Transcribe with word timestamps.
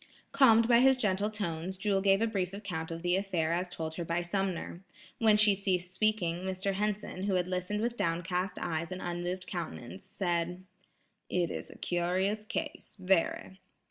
Calmed 0.31 0.67
by 0.67 0.79
his 0.79 0.97
gentle 0.97 1.29
tones, 1.29 1.77
Jewel 1.77 2.01
gave 2.01 2.23
a 2.23 2.25
brief 2.25 2.53
account 2.53 2.89
of 2.89 3.03
the 3.03 3.15
affair 3.15 3.51
as 3.51 3.69
told 3.69 3.93
her 3.97 4.03
by 4.03 4.23
Sumner. 4.23 4.81
When 5.19 5.37
she 5.37 5.53
ceased 5.53 5.93
speaking 5.93 6.37
Mr. 6.37 6.73
Henson, 6.73 7.25
who 7.25 7.35
had 7.35 7.47
listened 7.47 7.81
with 7.81 7.97
down 7.97 8.23
cast 8.23 8.57
eyes 8.57 8.91
and 8.91 8.99
unmoved 8.99 9.45
countenance, 9.45 10.03
said: 10.03 10.63
"It 11.29 11.51
is 11.51 11.69
a 11.69 11.77
curious 11.77 12.47
case, 12.47 12.97
very. 12.99 13.59